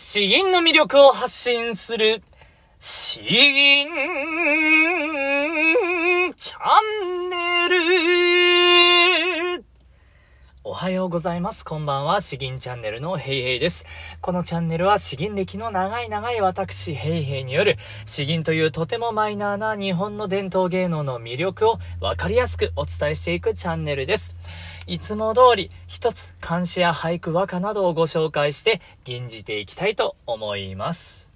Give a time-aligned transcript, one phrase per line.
[0.00, 2.22] 詩吟の魅力を発信する、
[2.78, 3.88] 詩吟
[6.36, 6.58] チャ
[7.04, 7.68] ンネ
[9.56, 9.64] ル。
[10.62, 11.64] おはようございます。
[11.64, 12.20] こんばんは。
[12.20, 13.86] 詩吟チャンネルのヘイヘイです。
[14.20, 17.76] このチャンネルは詩吟歴の長い長い私ヘイヘイによる
[18.06, 24.36] 詩吟というとてもマイナーな日本の伝統芸能の魅力をわかりやすくお伝えしていくチャンネルです。
[24.90, 31.28] いつも通り一つ漢詩や俳句和歌などをご紹介して吟じていきたいと思います。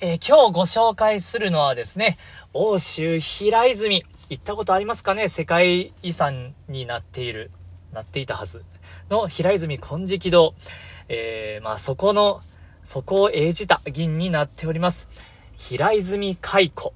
[0.00, 2.18] えー、今日ご紹介するのはですね、
[2.52, 4.02] 欧州平泉。
[4.28, 5.28] 行ったことありますかね？
[5.28, 7.52] 世界遺産になっている、
[7.92, 8.64] なっていたはず
[9.08, 10.56] の平泉金色堂。
[11.08, 12.40] えー、まあそこの、
[12.82, 15.06] そこを演じた銀になっております。
[15.56, 16.92] 平泉蚕。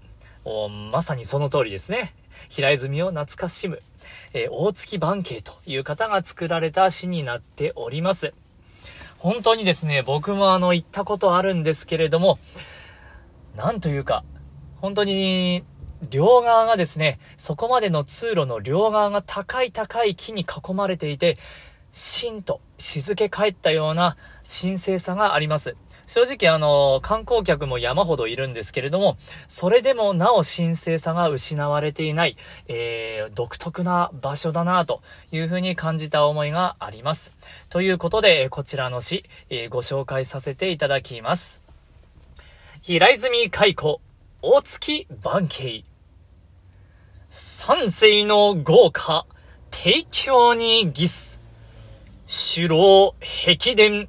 [0.91, 2.17] まさにその通りですね。
[2.49, 3.81] 平泉を懐かしむ。
[4.33, 8.35] えー、大月万慶という方が作られた詩になっております。
[9.19, 12.39] 本当にですね、僕もあの、行ったことあるんですけれども、
[13.57, 14.25] なんというか、
[14.81, 15.65] 本当に、
[16.11, 21.39] 両側がですね、そこまでの通路の両側が高い高い木に囲まれていて、
[21.91, 25.77] しんと静け返ったような神聖さがあります。
[26.09, 37.35] 正直あの、観光客も山ほどいるんですけれども、それでもなお神聖さが失われていない、えー、独特な場所だなというふうに感じた思いがあります。
[37.69, 41.61] ということで、こちらの詩、えー、ご紹介させていただきます。
[42.81, 43.97] 平泉開古、
[44.41, 45.85] 大月万慶。
[47.29, 49.27] 三世の豪華、
[49.71, 51.39] 提供に儀す。
[52.27, 54.07] 城、壁殿、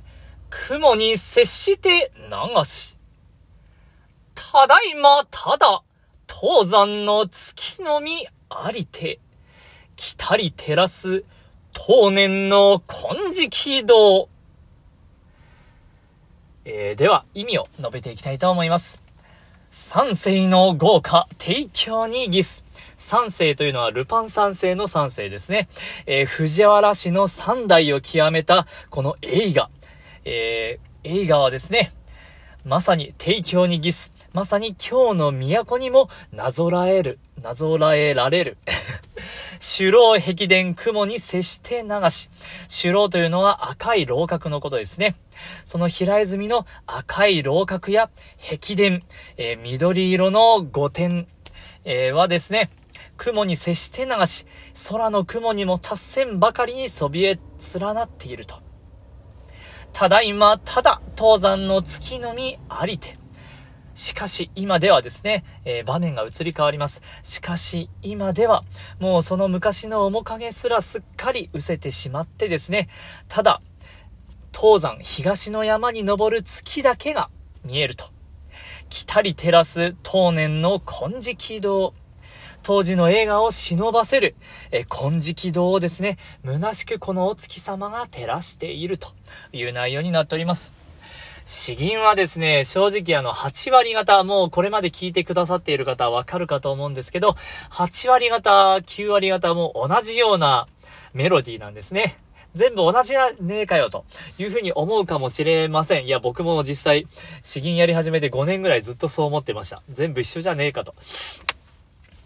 [0.49, 2.97] 雲に接して流し。
[4.35, 5.83] ただいまただ、
[6.27, 9.19] 東山の月のみありて、
[9.95, 11.23] 来たり照らす、
[11.73, 14.29] 当年の金色堂。
[16.65, 19.01] えー、では、意味を述べていきたいと思います。
[19.69, 22.63] 三世の豪華、提供に儀す。
[22.97, 25.69] 三世というのはルパン三世の三世ですね。
[26.05, 29.69] えー、藤原氏の三代を極めた、この映画。
[30.25, 31.91] えー、映画はですね、
[32.65, 34.13] まさに提供に儀す。
[34.33, 38.57] まさに今日の都にもなぞらえる、なぞらえられる。
[39.77, 42.29] 首楼壁殿雲に接して流し。
[42.81, 45.15] 首楼というのは赤い楼閣のことですね。
[45.65, 48.09] その平泉の赤い楼閣や
[48.39, 48.99] 壁殿、
[49.37, 51.25] えー、緑色の御殿、
[51.85, 52.69] えー、はですね、
[53.17, 54.45] 雲に接して流し、
[54.89, 57.39] 空の雲にも達せんばかりにそびえ
[57.73, 58.68] 連なっていると。
[59.93, 63.15] ただいま、ただ、東山の月のみありて。
[63.93, 67.01] しかし、今ではですね、えー、場面が移り変わります。
[67.21, 68.63] しかし、今では、
[68.99, 72.87] もうその昔の面影すらすっかり失せてしまってですね、
[73.27, 73.61] ただ、
[74.57, 77.29] 東山東の山に登る月だけが
[77.65, 78.05] 見えると。
[78.89, 81.93] 来たり照らす当年の金色堂。
[82.63, 84.35] 当時の映画を忍ばせる、
[84.71, 89.09] え金色堂をですね、虚しくこのお月様が照らしていると
[89.53, 90.73] いう内容になっております。
[91.45, 97.35] 詩吟はですね、正直あの、8割方、もうこれまで聞いてくださっている方はわかるかと思うんですけど、
[97.71, 100.67] 8割方、9割方も同じような
[101.13, 102.19] メロディーなんですね。
[102.55, 104.05] 全部同じやねえかよと
[104.37, 106.05] いうふうに思うかもしれません。
[106.05, 107.07] いや、僕も実際、
[107.43, 109.81] 詩吟やり始めて5年ぐらいずっとそう思ってました。
[109.89, 110.95] 全部一緒じゃねえかと。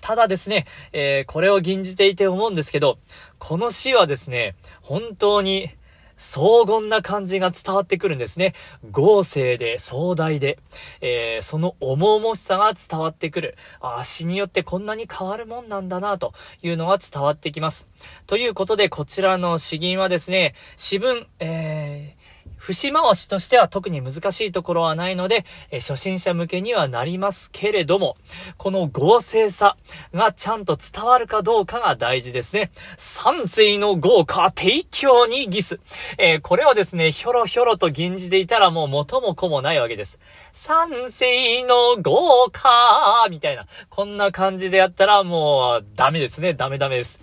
[0.03, 2.97] ただですね、えー、これを吟じていて思うんですけど、
[3.39, 5.69] この詩はですね、本当に、
[6.17, 8.53] 荘厳な感じが伝わってくるんですね。
[8.91, 10.59] 豪勢で壮大で、
[10.99, 13.55] えー、その重々しさが伝わってくる。
[13.79, 17.89] あ詩によってこんなに変わるもんなんだな、というのが伝わってきます。
[18.27, 22.22] ということで、こちらの詩吟はですね、詩文、えー、
[22.63, 28.15] 節回しとしては特に難しいところはないので、え初心者向けにはなりますけれども、
[28.55, 29.75] この合成さ
[30.13, 32.71] がちゃんと伝わるかどうかが大事ですね。
[32.95, 35.81] 三世の豪華提供にギス。
[36.17, 40.17] えー、これをですね、ひょろひょろと吟じていたらもう元も子もないわけです。
[40.53, 46.53] 三世の豪華みたいな、こんな感じでやったらもうダメですね。
[46.53, 47.19] ダメダメです。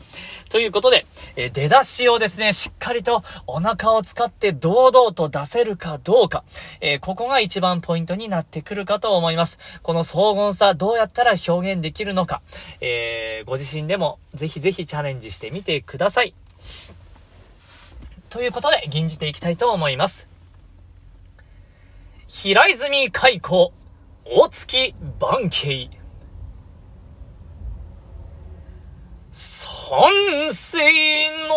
[0.50, 1.06] ということで、
[1.36, 6.42] えー、出だしをですね、しっかりとお腹を使って堂々と出せるかどうか、
[6.80, 9.60] えー、ここが一番ポイントになってくるかと思います。
[9.84, 12.42] この荘厳さ、どうやったら表現できるのか、
[12.80, 16.34] えー、ご自身でもぜひぜひチャレンジしてみてください。
[18.28, 20.28] ということで、吟じていきたいと思います。
[22.26, 23.68] 平泉開古、
[24.24, 25.90] 大月万慶。
[29.90, 29.98] 反
[30.52, 30.78] 省
[31.48, 31.56] の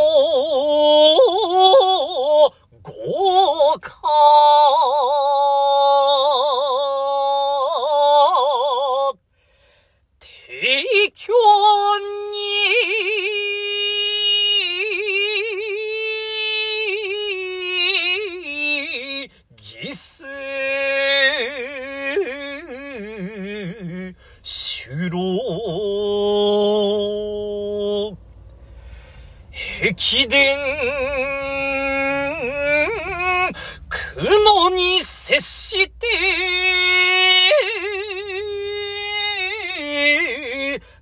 [29.86, 30.58] 駅伝、
[34.16, 36.08] 雲に接して、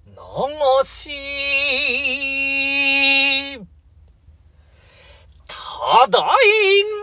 [0.08, 0.18] 流
[0.84, 1.12] し、
[5.46, 6.24] ただい
[6.98, 7.01] ま、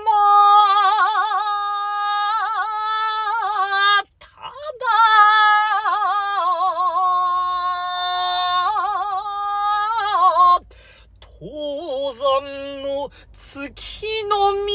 [13.08, 14.68] の月の実、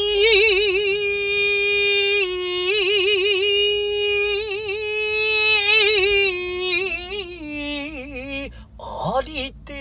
[8.78, 9.74] ありて、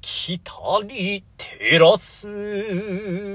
[0.00, 0.52] 来た
[0.86, 3.29] り照らす。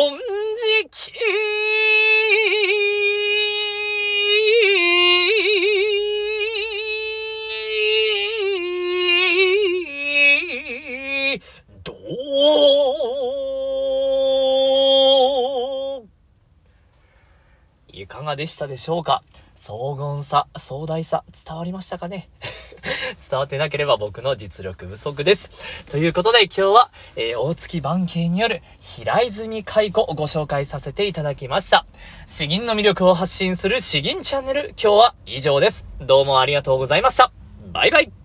[0.00, 0.16] 金
[0.88, 1.12] 色
[11.84, 11.96] どう？
[17.92, 19.22] いかがでしたでしょうか？
[19.54, 22.30] 荘厳さ、壮大さ、伝わりましたかね？
[23.28, 25.50] 伝わってなければ僕の実力不足です。
[25.90, 31.86] ということで今日は、えー、大月番系による平泉解雇をご紹介させていただきました。
[32.26, 35.86] 詩吟の魅力を発信する詩吟チャンネル、今日は以上です。
[36.00, 37.32] どうもありがとうございました。
[37.72, 38.19] バイバイ